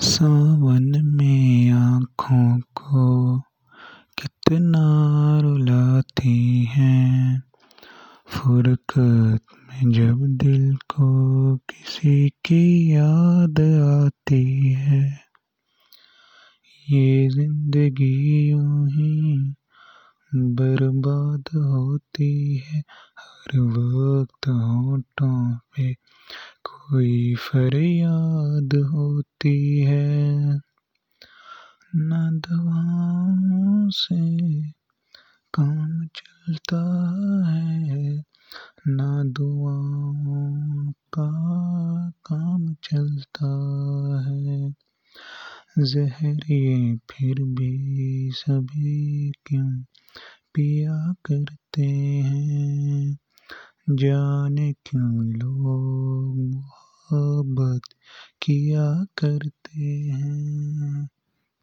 सावन 0.00 0.92
में 1.04 1.70
आँखों 1.70 2.60
को 2.60 3.38
कितना 4.18 4.84
रुलाती 5.40 6.64
हैं। 6.64 7.42
फुरकत 8.26 9.42
में 9.54 9.92
जब 9.92 10.26
दिल 10.36 10.76
को 10.76 11.56
किसी 11.56 12.28
की 12.28 12.94
याद 12.94 13.60
आती 13.60 14.72
है। 14.72 15.02
ये 16.90 17.28
ज़िंदगी 17.28 18.50
यूँ 18.50 18.88
ही 18.88 19.54
बर्बाद 20.34 21.44
होती 21.56 22.56
है। 22.56 22.82
हर 23.18 23.60
वक्त 23.60 24.48
होठों 24.48 25.54
पे 25.54 25.92
कोई 26.64 27.34
फरियाद 27.34 28.74
होती 29.22 29.80
है। 29.80 30.42
ना 31.96 32.30
दवाओं 32.30 33.90
से 33.90 34.62
काम 35.54 36.06
चलता 36.06 37.10
है। 37.50 38.24
ना 38.88 39.24
दुआओं 39.24 40.92
का 40.92 41.30
काम 42.10 42.74
चलता 42.74 43.48
है। 44.28 44.74
जहर 45.78 46.52
ये 46.52 46.96
फिर 46.96 47.34
भी 47.42 48.30
सभी 48.34 49.30
क्यों 49.30 49.82
पिया 50.54 51.14
करते 51.24 51.86
हैं? 52.18 53.18
जाने 53.90 54.72
क्यों 54.72 55.24
लोग 55.24 56.71
मोहब्बत 57.12 57.94
किया 58.42 58.86
करते 59.18 59.80
हैं। 59.80 60.61